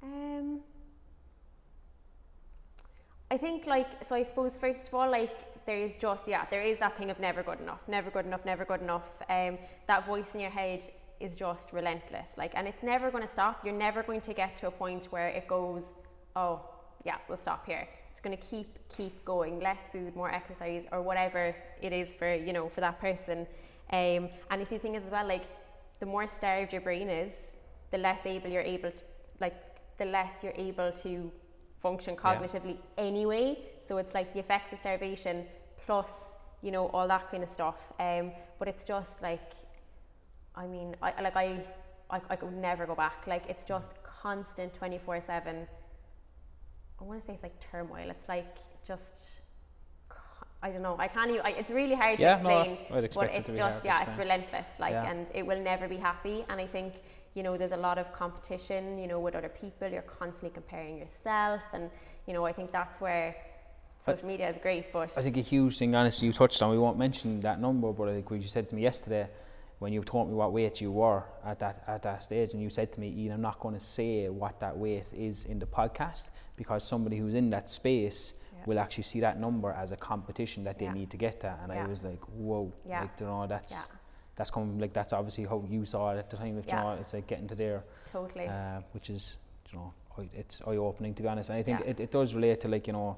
[0.02, 0.60] Um,
[3.32, 4.15] I think like so.
[4.15, 7.19] I suppose first of all, like there is just yeah, there is that thing of
[7.19, 9.22] never good enough, never good enough, never good enough.
[9.30, 10.84] Um, that voice in your head
[11.19, 12.38] is just relentless.
[12.38, 13.63] Like, and it's never going to stop.
[13.63, 15.93] You're never going to get to a point where it goes,
[16.36, 16.62] oh
[17.06, 17.88] yeah, we'll stop here.
[18.12, 19.60] It's going to keep keep going.
[19.60, 23.48] Less food, more exercise, or whatever it is for you know for that person.
[23.91, 25.46] Um, and you see, the thing is as well, like
[25.99, 27.58] the more starved your brain is,
[27.91, 29.03] the less able you're able to,
[29.39, 29.56] like,
[29.97, 31.32] the less you're able to
[31.75, 33.03] function cognitively yeah.
[33.03, 33.58] anyway.
[33.82, 35.45] So it's like the effects of starvation
[35.86, 37.91] plus, you know, all that kind of stuff.
[37.99, 39.51] Um, but it's just like,
[40.56, 41.63] I mean, I like I,
[42.10, 43.27] I, I could never go back.
[43.27, 45.67] Like it's just constant twenty four seven.
[46.99, 48.10] I want to say it's like turmoil.
[48.10, 49.41] It's like just
[50.63, 50.95] I don't know.
[50.97, 51.45] I can't even.
[51.45, 52.78] I, it's really hard yeah, to explain.
[52.89, 54.80] No, but it's it just yeah, it's relentless.
[54.80, 55.12] Like, yeah.
[55.12, 56.45] and it will never be happy.
[56.47, 56.93] And I think
[57.34, 58.97] you know there's a lot of competition.
[58.97, 61.91] You know, with other people, you're constantly comparing yourself, and
[62.28, 63.36] you know I think that's where
[63.99, 64.93] social media is great.
[64.93, 66.71] But I think a huge thing, honestly, you touched on.
[66.71, 69.28] We won't mention that number, but I think what you said to me yesterday
[69.80, 72.69] when you told me what weight you were at that at that stage, and you
[72.69, 75.65] said to me, Ian, I'm not going to say what that weight is in the
[75.65, 78.34] podcast because somebody who's in that space
[78.65, 80.93] will actually see that number as a competition that they yeah.
[80.93, 81.56] need to get to.
[81.62, 81.84] And yeah.
[81.84, 83.02] I was like, whoa, yeah.
[83.02, 83.76] like you know, that's
[84.36, 86.58] that's coming like that's obviously how you saw it at the time.
[86.58, 89.38] If you know, it's like getting to there, totally, uh, which is
[89.71, 89.93] you know,
[90.34, 91.49] it's eye opening to be honest.
[91.49, 93.17] And I think it, it does relate to like you know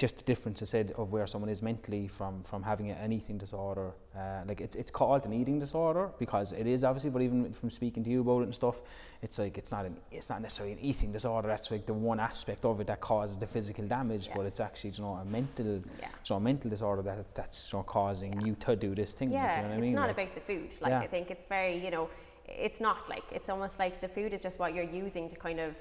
[0.00, 3.36] just the difference I said of where someone is mentally from from having an eating
[3.36, 3.92] disorder.
[4.16, 7.68] Uh, like it's it's called an eating disorder because it is obviously, but even from
[7.68, 8.80] speaking to you about it and stuff,
[9.20, 11.48] it's like it's not an it's not necessarily an eating disorder.
[11.48, 14.36] That's like the one aspect of it that causes the physical damage, yeah.
[14.36, 16.08] but it's actually you know a mental yeah.
[16.30, 18.46] know, a mental disorder that that's you know, causing yeah.
[18.46, 19.30] you to do this thing.
[19.30, 19.94] Yeah, you know it's I mean?
[19.94, 20.70] not like, about the food.
[20.80, 22.08] Like I think it's very you know,
[22.48, 25.60] it's not like it's almost like the food is just what you're using to kind
[25.60, 25.76] of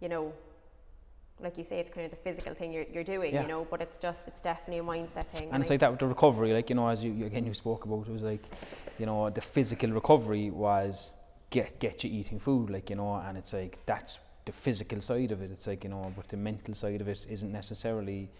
[0.00, 0.32] you know
[1.42, 3.42] like you say, it's kind of the physical thing you're, you're doing, yeah.
[3.42, 5.44] you know, but it's just, it's definitely a mindset thing.
[5.44, 7.46] And, and it's like that with the recovery, like, you know, as you, you, again,
[7.46, 8.44] you spoke about, it was like,
[8.98, 11.12] you know, the physical recovery was
[11.50, 15.32] get, get you eating food, like, you know, and it's like, that's the physical side
[15.32, 15.50] of it.
[15.50, 18.30] It's like, you know, but the mental side of it isn't necessarily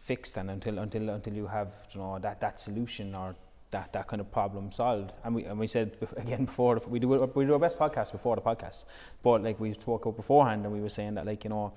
[0.00, 3.34] fixed and until, until, until you have, you know, that, that solution or
[3.72, 5.12] that, that kind of problem solved.
[5.24, 8.36] And we, and we said again before, we do, we do our best podcast before
[8.36, 8.84] the podcast,
[9.22, 11.72] but like we spoke about beforehand and we were saying that like, you know,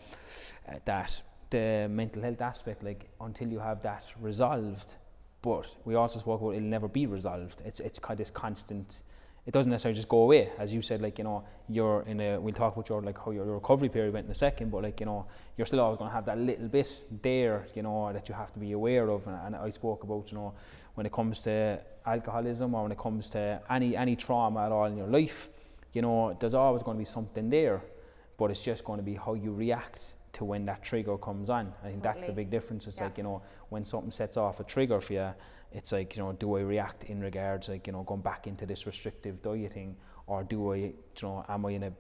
[0.70, 4.94] uh, that the mental health aspect, like until you have that resolved,
[5.42, 7.62] but we also spoke about it'll never be resolved.
[7.66, 9.02] It's, it's kind of this constant,
[9.46, 10.50] it doesn't necessarily just go away.
[10.58, 13.32] As you said, like, you know, you're in a, we'll talk about your, like, how
[13.32, 16.00] your, your recovery period went in a second, but, like, you know, you're still always
[16.00, 16.90] going to have that little bit
[17.22, 19.28] there, you know, that you have to be aware of.
[19.28, 20.54] And, and I spoke about, you know,
[20.96, 24.86] when it comes to alcoholism or when it comes to any, any trauma at all
[24.86, 25.50] in your life,
[25.94, 27.84] you know, there's always going to be something there,
[28.38, 31.74] but it's just going to be how you react to when that trigger comes on.
[31.84, 32.02] I think totally.
[32.02, 32.88] that's the big difference.
[32.88, 33.06] It's yeah.
[33.06, 35.30] like, you know, when something sets off a trigger for you,
[35.72, 38.66] it's like, you know, do I react in regards like, you know, going back into
[38.66, 39.96] this restrictive dieting
[40.28, 41.94] or do I, you know, am I in a,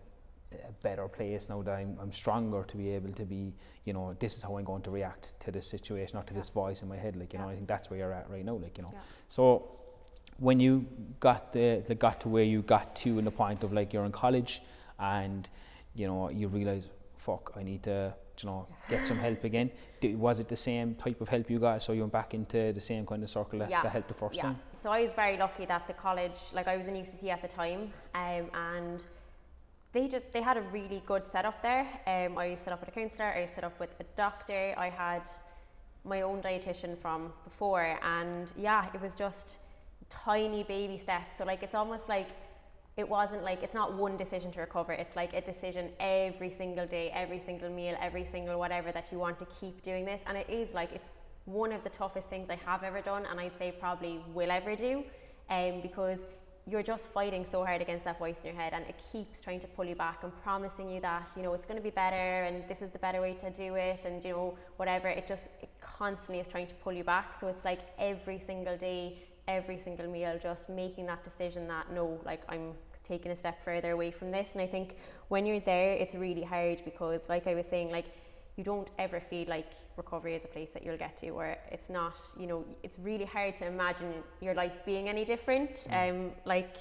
[0.54, 4.15] a better place now that I'm, I'm stronger to be able to be, you know,
[4.19, 6.39] this is how I'm going to react to this situation, not to yeah.
[6.39, 7.15] this voice in my head.
[7.15, 7.45] Like, you yeah.
[7.45, 8.93] know, I think that's where you're at right now, like, you know.
[9.30, 9.71] So
[10.38, 10.86] when you
[11.19, 14.06] got the, the got to where you got to in the point of like you're
[14.06, 14.62] in college
[15.00, 15.50] and,
[15.93, 19.71] you know, you realize, fuck, I need to you know, get some help again.
[20.04, 21.82] was it the same type of help you got?
[21.84, 23.82] So you went back into the same kind of circle that, yeah.
[23.82, 24.43] that helped the first yeah.
[24.43, 24.60] time?
[24.74, 27.48] So I was very lucky that the college, like I was in UCC at the
[27.48, 29.04] time, um, and
[29.93, 31.88] they just they had a really good setup there.
[32.06, 35.28] Um, I set up with a counsellor, I set up with a doctor, I had
[36.04, 39.60] my own dietitian from before, and yeah, it was just
[40.10, 41.38] tiny baby steps.
[41.38, 42.28] So like it's almost like
[42.97, 46.88] it wasn't like it's not one decision to recover it's like a decision every single
[46.88, 50.21] day every single meal every single whatever that you want to keep doing this.
[50.27, 51.10] And it is like it's
[51.45, 54.75] one of the toughest things i have ever done and i'd say probably will ever
[54.75, 55.03] do
[55.51, 56.23] um, because
[56.67, 59.60] you're just fighting so hard against that voice in your head and it keeps trying
[59.60, 62.43] to pull you back and promising you that you know it's going to be better
[62.43, 65.08] and this is the better way to do it and you know whatever.
[65.08, 67.39] It just it constantly is trying to pull you back.
[67.39, 72.19] So it's like every single day every single meal just making that decision that no
[72.25, 74.53] like i'm taking a step further away from this.
[74.53, 74.95] And i think
[75.27, 78.05] when you're there it's really hard because like i was saying like
[78.55, 81.89] you don't ever feel like recovery is a place that you'll get to or it's
[81.89, 85.88] not you know it's really hard to imagine your life being any different.
[85.89, 86.10] Mm.
[86.10, 86.77] um like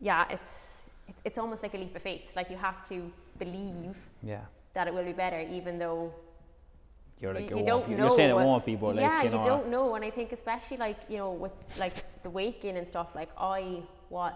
[0.00, 2.32] yeah it's it's, it's almost like a leap of faith.
[2.36, 4.42] Like you have to believe yeah.
[4.74, 6.12] that it will be better even though
[7.22, 7.96] you're like you, you don't know.
[7.96, 9.94] You're saying it won't be, but like yeah, you know, don't know.
[9.94, 13.10] And I think especially like you know with like the weight gain and stuff.
[13.14, 13.80] Like I
[14.10, 14.34] was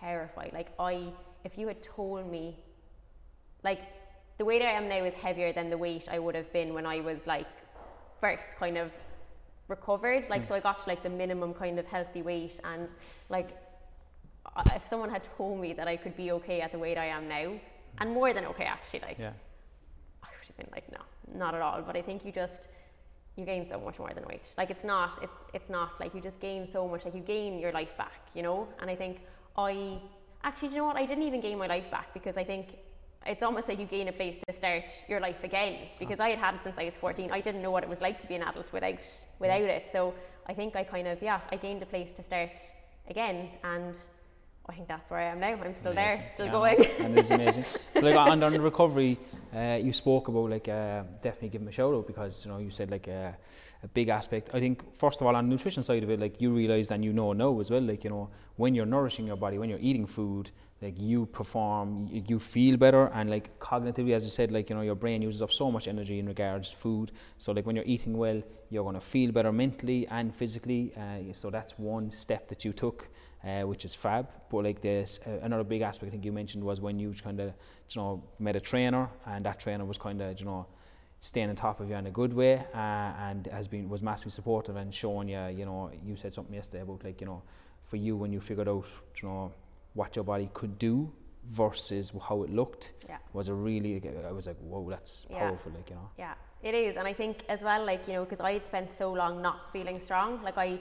[0.00, 0.52] terrified.
[0.54, 1.12] Like I,
[1.44, 2.56] if you had told me,
[3.62, 3.82] like
[4.38, 6.86] the weight I am now is heavier than the weight I would have been when
[6.86, 7.46] I was like
[8.22, 8.90] first kind of
[9.68, 10.30] recovered.
[10.30, 10.48] Like mm.
[10.48, 12.88] so, I got to like the minimum kind of healthy weight, and
[13.28, 13.50] like
[14.74, 17.28] if someone had told me that I could be okay at the weight I am
[17.28, 17.52] now,
[17.98, 19.32] and more than okay actually, like yeah.
[20.72, 21.00] Like, no,
[21.36, 21.82] not at all.
[21.82, 22.68] But I think you just
[23.38, 24.42] you gain so much more than weight.
[24.56, 27.04] Like it's not it, it's not like you just gain so much.
[27.04, 28.68] Like you gain your life back, you know.
[28.80, 29.20] And I think
[29.56, 30.00] I
[30.42, 30.96] actually, do you know what?
[30.96, 32.78] I didn't even gain my life back because I think
[33.26, 35.88] it's almost like you gain a place to start your life again.
[35.98, 37.30] Because I had had it since I was 14.
[37.30, 39.06] I didn't know what it was like to be an adult without
[39.38, 39.76] without mm.
[39.76, 39.88] it.
[39.92, 40.14] So
[40.46, 42.60] I think I kind of yeah, I gained a place to start
[43.08, 43.96] again and.
[44.70, 45.48] I think that's where I am now.
[45.48, 46.86] I'm still there, still Yeah, going.
[47.00, 47.62] and it's amazing.
[47.62, 49.18] so like on, on the recovery,
[49.54, 52.58] uh, you spoke about like uh, definitely give them a shout out because you know
[52.58, 53.32] you said like uh,
[53.82, 54.50] a big aspect.
[54.52, 57.02] I think first of all on the nutrition side of it, like you realise and
[57.02, 59.78] you know now as well, like you know when you're nourishing your body, when you're
[59.80, 60.50] eating food,
[60.82, 64.82] like you perform, you, feel better, and like cognitively, as you said, like you know
[64.82, 67.12] your brain uses up so much energy in regards to food.
[67.38, 70.92] So like when you're eating well, you're going to feel better mentally and physically.
[70.94, 73.08] Uh, so that's one step that you took
[73.44, 74.28] uh, which is fab.
[74.50, 77.40] But like this, uh, another big aspect I think you mentioned was when you kind
[77.40, 77.48] of,
[77.90, 80.66] you know, met a trainer, and that trainer was kind of, you know,
[81.20, 84.30] staying on top of you in a good way, uh, and has been was massively
[84.30, 87.42] supportive and showing you, you know, you said something yesterday about like, you know,
[87.84, 88.86] for you when you figured out,
[89.22, 89.52] you know,
[89.94, 91.10] what your body could do
[91.50, 93.16] versus how it looked Yeah.
[93.32, 95.38] was a really I was like whoa that's Yeah.
[95.38, 96.96] powerful like you know Yeah, it is.
[96.98, 99.72] And I think as well, like, you know, because I had spent so long not
[99.72, 100.42] feeling strong.
[100.42, 100.78] Like, I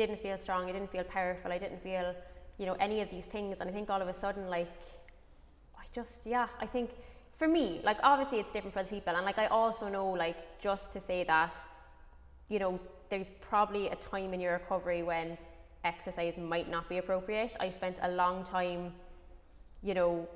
[0.00, 2.14] didn't feel strong, I didn't feel powerful, I didn't feel,
[2.58, 3.58] you know, any of these things.
[3.60, 4.70] And I think all of a sudden, like,
[5.82, 6.88] I just, yeah, I think
[7.40, 9.14] for me, like, obviously it's different for other people.
[9.16, 11.54] And, like, I also know, like, just to say that,
[12.48, 12.80] you know,
[13.10, 15.36] there's probably a time in your recovery when
[15.84, 17.56] exercise might not be appropriate.
[17.60, 18.92] I spent a long time,
[19.82, 20.28] you know,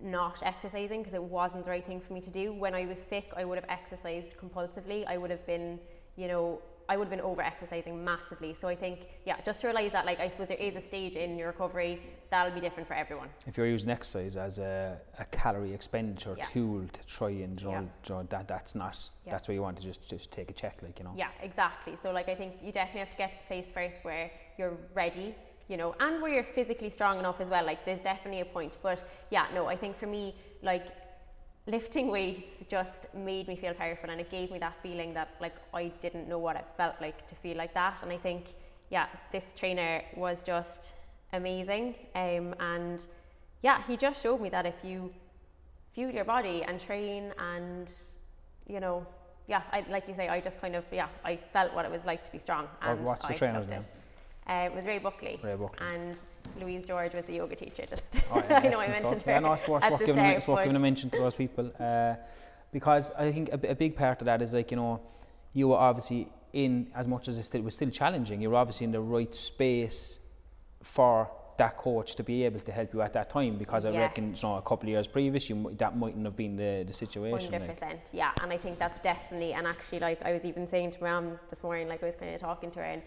[0.00, 2.52] not exercising because it wasn't the right thing for me to do.
[2.52, 5.06] When I was sick, I would have exercised compulsively.
[5.06, 5.78] I would have been,
[6.16, 8.52] you know, I would have been over exercising massively.
[8.54, 11.14] So I think, yeah, just to realize that, like, I suppose there is a stage
[11.14, 13.28] in your recovery that'll be different for everyone.
[13.46, 16.44] if you're using exercise as a, a calorie expenditure Yeah.
[16.52, 17.80] tool to try and you know, Yeah.
[18.08, 19.32] you know, that that's not Yeah.
[19.32, 21.96] that's where you want to just just take a check like you know Yeah, exactly.
[21.96, 24.76] So like I think you definitely have to get to the place first where you're
[24.94, 25.34] ready,
[25.68, 27.64] you know, and where you're physically strong enough as well.
[27.64, 28.76] Like there's definitely a point.
[28.82, 28.98] But
[29.30, 30.86] yeah, no, I think for me, like
[31.66, 35.54] lifting weights just made me feel powerful and it gave me that feeling that like
[35.72, 38.02] I didn't know what it felt like to feel like that.
[38.02, 38.54] And I think,
[38.90, 40.92] yeah, this trainer was just
[41.32, 41.94] amazing.
[42.14, 43.06] Um, and
[43.62, 45.12] yeah, he just showed me that if you
[45.94, 47.90] fuel your body and train and
[48.66, 49.06] you know
[49.46, 52.04] yeah I, like you say I just kind of yeah I felt what it was
[52.04, 53.78] like to be strong and what's the I trainer's name?
[53.78, 53.86] it.
[54.46, 55.86] Uh, it was Ray Buckley Ray Buckley.
[55.86, 56.20] and
[56.60, 59.22] Louise George was the yoga teacher just Oh, yeah, I know I mentioned stuff.
[59.24, 61.18] her Yeah, no, it's worth, at worth giving, start, it's worth giving a mention to
[61.18, 62.14] those people uh,
[62.72, 65.00] because I think a, a big part of that is like you know
[65.52, 68.40] you were obviously in as much as it still, was still challenging.
[68.40, 70.20] You were obviously in the right space
[70.82, 74.30] for that coach to be able to help you at that time because I reckon
[74.30, 74.42] Yes.
[74.42, 77.52] you know, a couple of years previous you that mightn't have been the, the situation.
[77.52, 77.78] Hundred Like.
[77.78, 81.02] percent, yeah, and I think that's definitely and actually like I was even saying to
[81.02, 83.02] my mum this morning, like I was kind of talking to her, and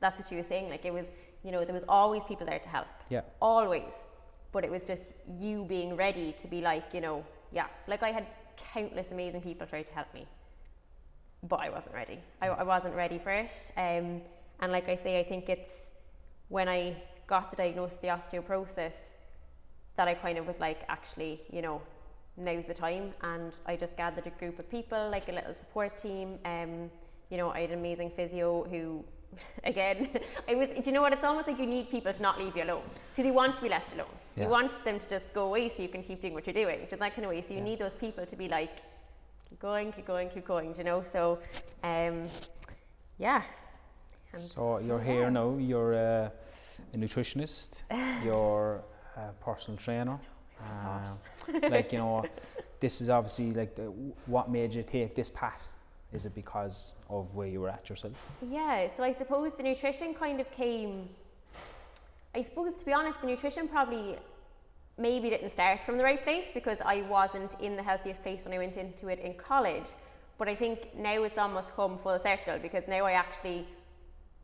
[0.00, 0.70] that's what she was saying.
[0.70, 1.06] Like it was,
[1.44, 3.22] you know, there was always people there to help, Yeah.
[3.40, 3.92] always,
[4.52, 8.10] but it was just you being ready to be like, you know, yeah, like I
[8.12, 8.26] had
[8.56, 10.26] countless amazing people try to help me,
[11.42, 12.18] but I wasn't ready.
[12.42, 14.20] I, I wasn't ready for it, um,
[14.60, 15.90] and like I say, I think it's
[16.48, 18.92] when I got the diagnosis of the osteoporosis
[19.96, 21.80] that I kind of was like, actually, you know,
[22.36, 23.14] now's the time.
[23.22, 26.38] And I just gathered a group of people, like a little support team.
[26.44, 26.90] Um,
[27.30, 29.04] you know, I had an amazing physio who,
[29.64, 30.08] again,
[30.48, 31.12] I was, do you know what?
[31.12, 33.62] It's almost like you need people to not leave you alone because you want to
[33.62, 34.06] be left alone.
[34.36, 34.44] Yeah.
[34.44, 36.80] You want them to just go away so you can keep doing what you're doing,
[36.88, 37.42] just that kind of way.
[37.42, 37.64] So you Yeah.
[37.64, 38.76] need those people to be like,
[39.48, 41.02] keep going, keep going, keep going, you know?
[41.02, 41.38] So,
[41.82, 42.28] um,
[43.18, 43.42] yeah.
[44.32, 45.04] And So you're yeah.
[45.04, 45.56] here now.
[45.58, 46.30] You're uh,
[46.94, 47.82] a nutritionist.
[48.24, 48.82] you're
[49.16, 50.18] a personal trainer.
[50.62, 51.14] Uh,
[51.70, 52.24] like you know,
[52.80, 53.84] this is obviously like the,
[54.26, 55.62] what made you take this path.
[56.12, 58.14] Is it because of where you were at yourself?
[58.48, 61.08] Yeah, so I suppose the nutrition kind of came.
[62.34, 64.16] I suppose, to be honest, the nutrition probably
[64.98, 68.52] maybe didn't start from the right place because I wasn't in the healthiest place when
[68.52, 69.86] I went into it in college.
[70.36, 73.66] But I think now it's almost come full circle because now I actually,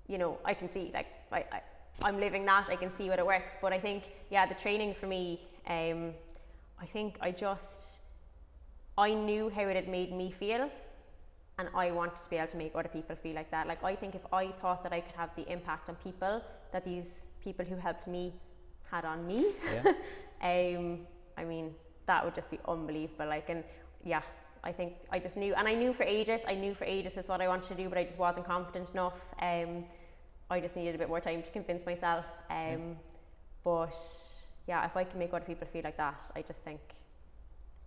[0.07, 1.61] you know, I can see like I, I
[2.03, 2.67] I'm living that.
[2.69, 3.55] I can see what it works.
[3.61, 6.12] But I think yeah, the training for me, um,
[6.81, 7.99] I think I just
[8.97, 10.71] I knew how it had made me feel
[11.59, 13.66] and I wanted to be able to make other people feel like that.
[13.66, 16.42] Like I think if I thought that I could have the impact on people
[16.72, 18.34] that these people who helped me
[18.90, 19.92] had on me, yeah.
[20.76, 21.00] um,
[21.36, 21.74] I mean
[22.07, 23.26] that would just be unbelievable.
[23.26, 23.64] Like and
[24.04, 24.22] yeah,
[24.62, 26.42] I think I just knew, and I knew for ages.
[26.46, 28.90] I knew for ages is what I wanted to do, but I just wasn't confident
[28.90, 29.14] enough.
[29.40, 29.84] Um,
[30.50, 32.24] I just needed a bit more time to convince myself.
[32.50, 32.76] Um, yeah.
[33.64, 33.96] But
[34.68, 36.80] yeah, if I can make other people feel like that, I just think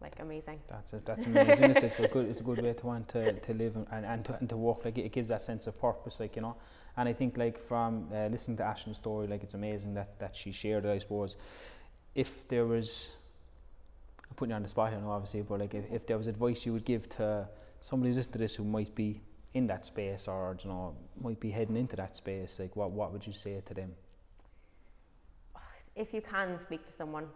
[0.02, 0.60] like amazing.
[0.70, 1.06] That's it.
[1.06, 1.72] That's amazing.
[1.72, 2.28] it's, it's, a good.
[2.28, 4.86] It's a good way to want to, to live and, and, to, and to work.
[4.86, 6.20] Like it gives that sense of purpose.
[6.20, 6.56] Like you know.
[6.96, 10.36] And I think like from uh, listening to Ashling's story, like it's amazing that that
[10.36, 10.90] she shared it.
[10.90, 11.36] I suppose
[12.16, 13.12] if there was,
[14.30, 16.28] I'm putting you on the spot here now, obviously, but like if, if there was
[16.28, 17.48] advice you would give to
[17.80, 19.22] somebody who's listening to this who might be
[19.54, 23.12] in that space or you know might be heading into that space, like what what
[23.12, 23.94] would you say to them?
[25.96, 27.28] If you can speak to someone,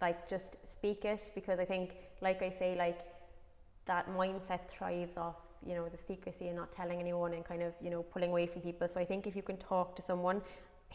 [0.00, 3.00] like just speak it because I think, like I say, like
[3.86, 5.36] that mindset thrives off
[5.66, 8.46] you know the secrecy and not telling anyone and kind of you know pulling away
[8.46, 8.88] from people.
[8.88, 10.42] So I think if you can talk to someone,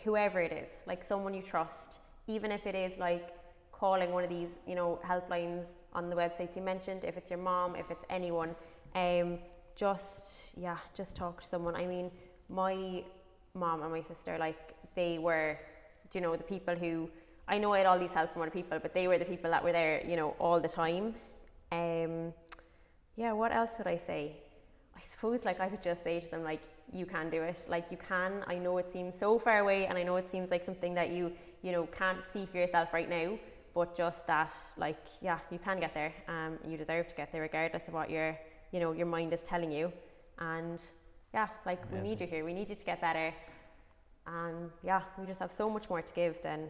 [0.04, 3.36] whoever it is, like someone you trust, even if it is like
[3.72, 7.40] calling one of these you know helplines on the websites you mentioned, if it's your
[7.40, 8.56] mom, if it's anyone,
[8.96, 9.40] um,
[9.76, 11.76] just yeah, just talk to someone.
[11.76, 12.12] I mean,
[12.50, 13.04] my
[13.54, 15.58] mom and my sister, like they were,
[16.14, 17.10] you know, the people who
[17.50, 19.50] I know I had all these help from other people, but they were the people
[19.50, 21.16] that were there, you know, all the time.
[21.72, 22.34] Um,
[23.16, 24.38] yeah, what else would I say?
[24.96, 26.62] I suppose like I could just say to them like,
[26.94, 27.66] you can do it.
[27.68, 28.44] Like you can.
[28.48, 31.10] I know it seems so far away, and I know it seems like something that
[31.10, 31.32] you,
[31.62, 33.38] you know, can't see for yourself right now.
[33.76, 36.14] But just that, like, yeah, you can get there.
[36.28, 38.38] Um, you deserve to get there, regardless of what your,
[38.72, 39.94] you know, your mind is telling you.
[40.40, 40.80] And
[41.34, 42.04] yeah, like Amazing.
[42.04, 42.46] we need you here.
[42.46, 43.34] We need you to get better.
[44.26, 46.70] And yeah, we just have so much more to give than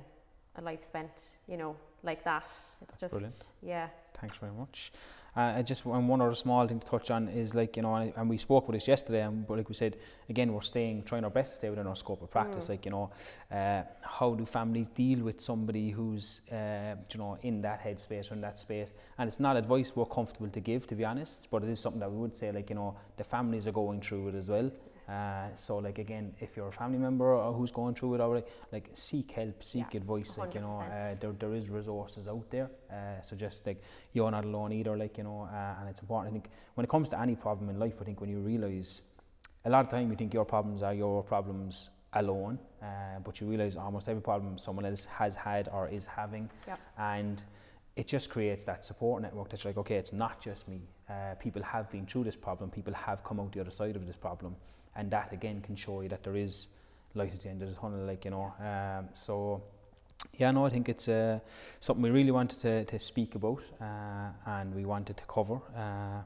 [0.56, 2.44] a life spent, you know, like that.
[2.82, 3.52] It's That's just brilliant.
[3.62, 3.88] yeah.
[4.20, 4.92] Thanks very much.
[5.38, 7.96] Uh, I just and one other small thing to touch on is like you know,
[7.96, 9.98] and, and we spoke about this yesterday, and but like we said,
[10.28, 12.66] again, we're staying, trying our best to stay within our scope of practice.
[12.66, 12.70] Mm.
[12.70, 13.12] Like you know,
[13.52, 18.34] uh, how do families deal with somebody who's uh, you know in that headspace or
[18.34, 18.94] in that space?
[19.18, 22.00] And it's not advice we're comfortable to give, to be honest, but it is something
[22.00, 24.72] that we would say, like you know, the families are going through it as well.
[25.10, 28.46] Uh, so like again, if you're a family member or who's going through it already,
[28.72, 30.32] like seek help, seek yeah, advice.
[30.32, 30.38] 100%.
[30.38, 32.70] Like you know, uh, there there is resources out there.
[32.92, 33.82] Uh, so just like
[34.14, 34.96] you're not alone either.
[34.96, 36.32] Like you know, uh, and it's important.
[36.32, 39.02] I think when it comes to any problem in life, I think when you realise,
[39.66, 43.48] a lot of time you think your problems are your problems alone, uh, but you
[43.48, 46.80] realise almost every problem someone else has had or is having, yep.
[47.00, 47.46] and
[47.96, 50.82] it just creates that support network that's like, okay, it's not just me.
[51.10, 52.70] Uh, people have been through this problem.
[52.70, 54.56] People have come out the other side of this problem
[54.96, 56.68] and that again can show you that there is
[57.16, 59.62] light at the end of the tunnel like you know um, so
[60.38, 61.40] yeah no I think it's uh,
[61.80, 65.60] something we really wanted to, to speak about uh, and we wanted to cover.
[65.76, 66.22] Uh,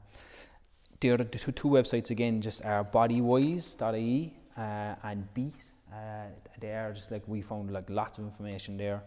[1.00, 5.56] the other the two, two websites again just are bodywhys.ie uh, and beat.
[5.92, 6.26] Uh,
[6.60, 9.02] they are just like we found like lots of information there.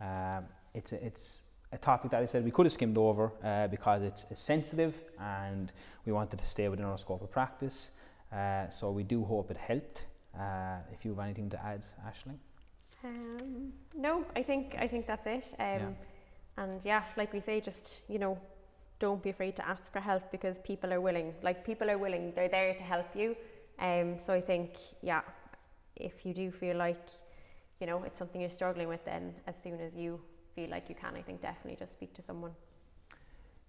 [0.00, 0.44] Um,
[0.74, 1.40] it's a, it's
[1.72, 4.94] a topic that I said we could have skimmed over uh, because it's, it's sensitive
[5.20, 5.72] and
[6.06, 7.90] we wanted to stay within our scope of practice
[8.32, 10.06] uh, so we do hope it helped.
[10.38, 12.38] Uh, if you have anything to add, Ashling?
[13.04, 15.46] Um, no, I think I think that's it.
[15.58, 15.88] Um, yeah.
[16.56, 18.38] And yeah, like we say, just you know,
[18.98, 21.34] don't be afraid to ask for help because people are willing.
[21.42, 23.36] Like people are willing; they're there to help you.
[23.78, 25.22] Um, so I think, yeah,
[25.94, 27.08] if you do feel like,
[27.80, 30.20] you know, it's something you're struggling with, then as soon as you
[30.54, 32.52] feel like you can, I think definitely just speak to someone.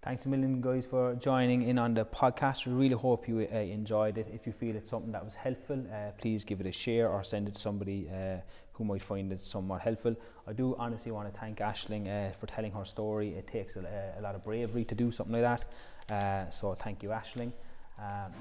[0.02, 2.64] Thanks a million, guys, for joining in on the podcast.
[2.64, 4.28] We really hope you uh, enjoyed it.
[4.32, 7.22] If you feel it's something that was helpful, uh, please give it a share or
[7.22, 8.38] send it to somebody uh,
[8.72, 10.16] who might find it somewhat helpful.
[10.46, 13.34] I do honestly want to thank Ashling uh, for telling her story.
[13.34, 15.66] It takes a, a, lot of bravery to do something like that.
[16.10, 17.52] Uh, so thank you, Ashling.
[17.98, 18.32] Um,